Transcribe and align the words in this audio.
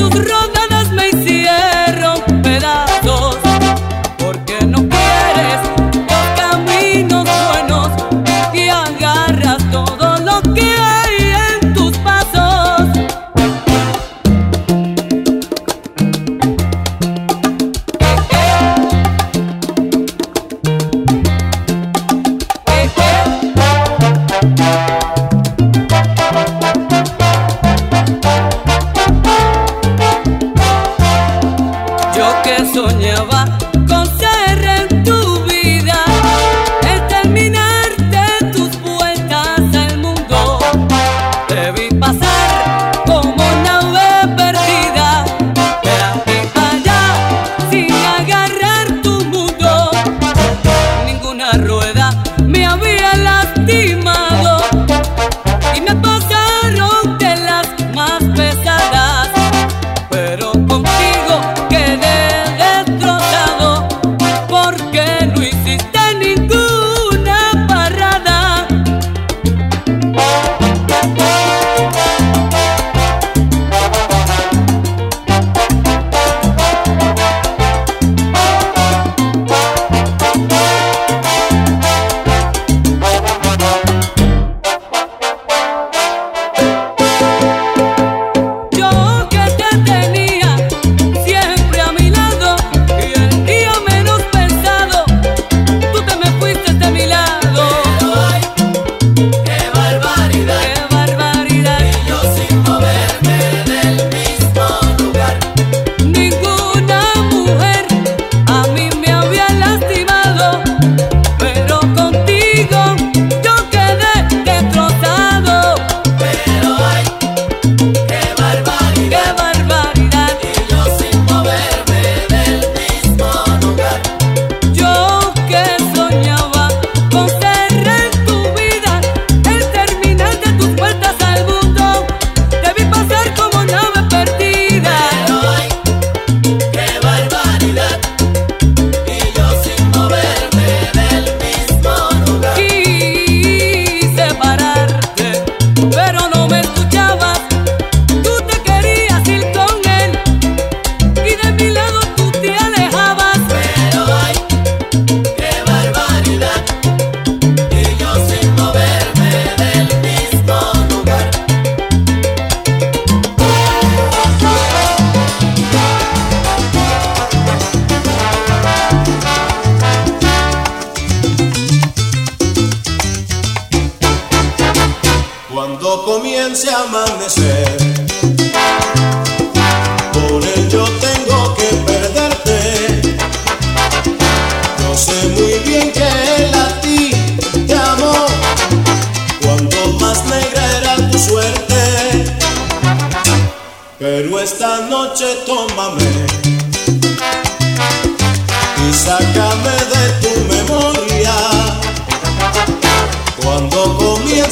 tu 0.00 0.08
grotta 0.08 0.49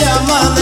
se 0.00 0.06
amar 0.08 0.59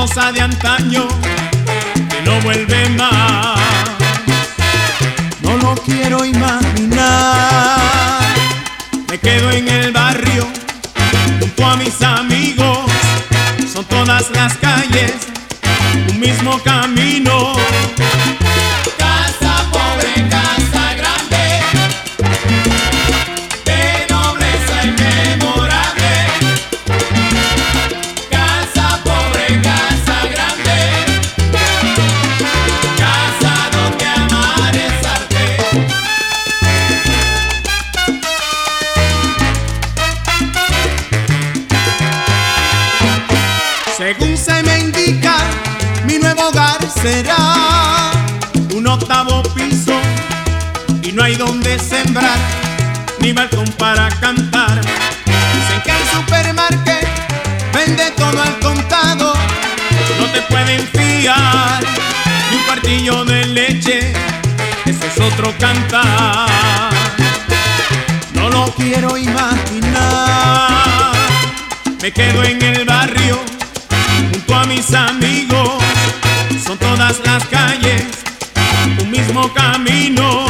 cosa 0.00 0.30
de 0.30 0.40
antaño 0.40 1.08
que 2.08 2.22
no 2.22 2.40
vuelve 2.42 2.88
más. 2.90 3.58
No 5.42 5.56
lo 5.56 5.74
quiero 5.82 6.24
imaginar. 6.24 8.20
Me 9.10 9.18
quedo 9.18 9.50
en 9.50 9.66
el 9.66 9.90
barrio 9.90 10.46
junto 11.40 11.66
a 11.66 11.74
mis 11.74 12.00
amigos. 12.00 12.78
Son 13.72 13.84
todas 13.86 14.30
las 14.30 14.56
calles, 14.58 15.14
un 16.10 16.20
mismo 16.20 16.60
camino. 16.62 17.27
Según 43.98 44.36
se 44.36 44.62
me 44.62 44.78
indica, 44.78 45.38
mi 46.06 46.18
nuevo 46.20 46.50
hogar 46.50 46.78
será 47.02 48.12
un 48.72 48.86
octavo 48.86 49.42
piso 49.56 49.98
y 51.02 51.10
no 51.10 51.24
hay 51.24 51.34
donde 51.34 51.80
sembrar 51.80 52.38
ni 53.18 53.32
balcón 53.32 53.66
para 53.72 54.08
cantar. 54.20 54.80
Dicen 54.82 55.82
que 55.84 55.90
el 55.90 56.06
supermercado 56.14 57.08
vende 57.74 58.12
todo 58.12 58.40
al 58.40 58.60
contado, 58.60 59.34
no 60.20 60.26
te 60.26 60.42
pueden 60.42 60.86
fiar 60.92 61.82
ni 62.52 62.56
un 62.56 62.62
partillo 62.68 63.24
de 63.24 63.46
leche, 63.46 64.12
ese 64.86 65.06
es 65.08 65.20
otro 65.20 65.52
cantar. 65.58 66.48
No 68.32 68.48
lo 68.48 68.72
quiero 68.76 69.16
imaginar, 69.16 71.10
me 72.00 72.12
quedo 72.12 72.44
en 72.44 72.62
el 72.62 72.84
barrio 72.84 73.57
a 74.54 74.64
mis 74.64 74.92
amigos, 74.94 75.82
son 76.64 76.78
todas 76.78 77.20
las 77.24 77.44
calles, 77.46 78.04
un 79.00 79.10
mismo 79.10 79.52
camino. 79.52 80.46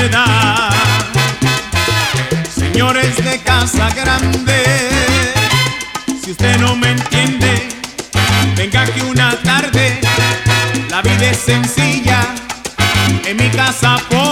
verdad. 0.00 0.70
Señores 2.54 3.16
de 3.22 3.38
Casa 3.40 3.90
Grande, 3.90 4.62
si 6.24 6.30
usted 6.30 6.58
no 6.58 6.74
me 6.74 6.92
entiende, 6.92 7.68
venga 8.56 8.82
aquí 8.82 9.00
una 9.02 9.36
tarde. 9.42 10.00
La 10.88 11.02
vida 11.02 11.30
es 11.30 11.38
sencilla, 11.38 12.34
en 13.26 13.36
mi 13.36 13.50
casa 13.50 13.96
por 14.08 14.29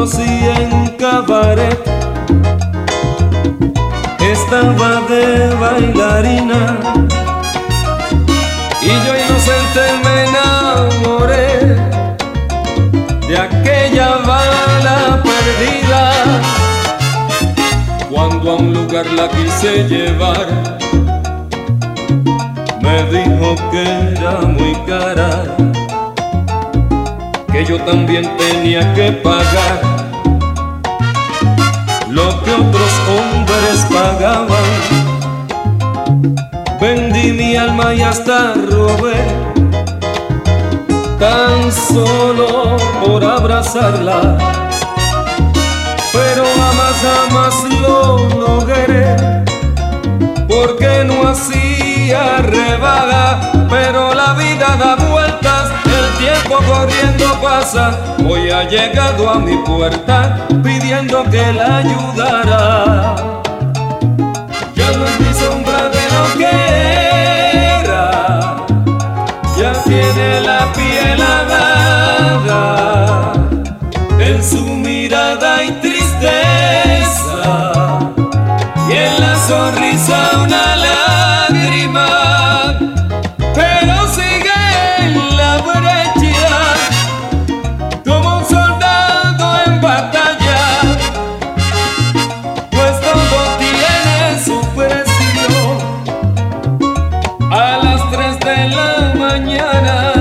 conocí 0.00 0.22
en 0.22 0.96
cabaret. 0.96 1.78
Estaba 4.18 5.02
de 5.10 5.54
bailarina 5.60 6.78
y 8.80 8.88
yo 9.04 9.12
inocente 9.22 9.82
me 10.04 10.14
enamoré 10.28 11.76
de 13.28 13.38
aquella 13.38 14.08
bala 14.26 15.22
perdida. 15.22 16.02
Cuando 18.10 18.52
a 18.52 18.54
un 18.56 18.72
lugar 18.72 19.06
la 19.06 19.28
quise 19.28 19.86
llevar, 19.86 20.46
me 22.80 23.02
dijo 23.04 23.54
que 23.70 23.82
era 24.12 24.40
muy 24.46 24.74
cara 24.86 25.44
que 27.52 27.64
yo 27.64 27.78
también 27.84 28.30
tenía 28.36 28.94
que 28.94 29.12
pagar 29.12 29.89
otros 32.60 32.92
hombres 33.08 33.86
pagaban. 33.92 34.70
Vendí 36.80 37.32
mi 37.32 37.56
alma 37.56 37.94
y 37.94 38.02
hasta 38.02 38.54
robé, 38.54 39.20
tan 41.18 41.70
solo 41.72 42.76
por 43.04 43.24
abrazarla. 43.24 44.38
Pero 46.12 46.44
jamás, 46.56 46.96
jamás 47.06 47.54
lo 47.80 48.28
logré, 48.40 49.16
porque 50.48 51.04
no 51.04 51.28
hacía 51.28 52.38
rebaja, 52.38 53.52
pero 53.68 54.14
la 54.14 54.32
vida 54.34 54.76
da 54.76 54.96
vueltas, 54.96 55.70
el 55.84 56.18
tiempo 56.18 56.58
corriendo 56.66 57.40
pasa, 57.40 57.96
hoy 58.28 58.50
ha 58.50 58.64
llegado 58.64 59.30
a 59.30 59.38
mi 59.38 59.56
puerta 59.58 60.46
que 61.10 61.52
la 61.52 61.78
ayudará. 61.78 63.29
a 97.50 97.78
las 97.82 98.10
3 98.10 98.40
de 98.40 98.68
la 98.68 99.14
mañana. 99.16 100.12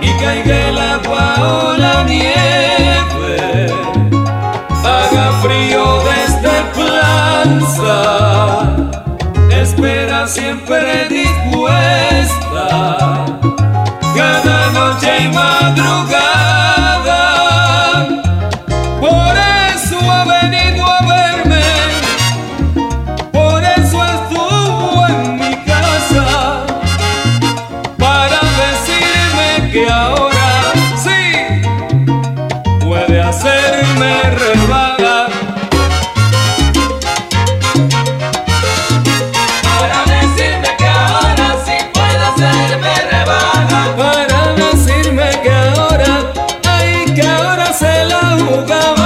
Y 0.00 0.12
caiga 0.22 0.68
el 0.68 0.78
agua 0.78 1.34
o 1.38 1.76
la 1.76 2.04
nieve, 2.04 3.72
haga 4.84 5.32
frío 5.42 6.02
desde 6.04 6.54
Plaza, 6.76 7.96
espera 9.50 10.26
siempre 10.26 11.08
dispuesta, 11.08 12.66
cada 14.14 14.70
noche 14.72 15.10
y 15.24 15.28
madrugada. 15.28 16.27
lugar 48.50 48.97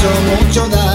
mucho, 0.00 0.44
mucho 0.44 0.68
daño. 0.68 0.89